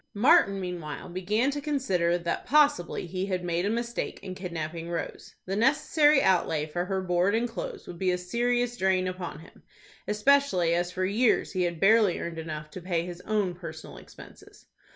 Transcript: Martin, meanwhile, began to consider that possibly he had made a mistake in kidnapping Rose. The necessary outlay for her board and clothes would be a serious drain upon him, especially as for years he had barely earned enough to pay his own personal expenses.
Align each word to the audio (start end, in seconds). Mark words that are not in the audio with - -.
Martin, 0.15 0.59
meanwhile, 0.59 1.07
began 1.09 1.51
to 1.51 1.61
consider 1.61 2.17
that 2.17 2.43
possibly 2.47 3.05
he 3.05 3.27
had 3.27 3.43
made 3.45 3.67
a 3.67 3.69
mistake 3.69 4.19
in 4.23 4.33
kidnapping 4.33 4.89
Rose. 4.89 5.35
The 5.45 5.55
necessary 5.55 6.23
outlay 6.23 6.65
for 6.65 6.85
her 6.85 7.01
board 7.03 7.35
and 7.35 7.47
clothes 7.47 7.85
would 7.85 7.99
be 7.99 8.09
a 8.09 8.17
serious 8.17 8.75
drain 8.75 9.07
upon 9.07 9.41
him, 9.41 9.61
especially 10.07 10.73
as 10.73 10.91
for 10.91 11.05
years 11.05 11.51
he 11.51 11.61
had 11.61 11.79
barely 11.79 12.19
earned 12.19 12.39
enough 12.39 12.71
to 12.71 12.81
pay 12.81 13.05
his 13.05 13.21
own 13.27 13.53
personal 13.53 13.97
expenses. 13.97 14.65